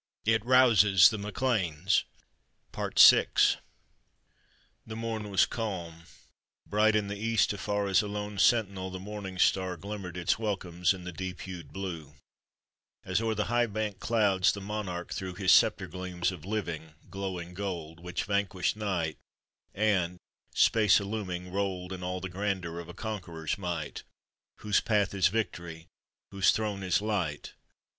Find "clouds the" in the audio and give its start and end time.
13.99-14.59